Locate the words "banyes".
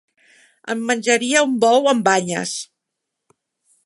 2.07-2.55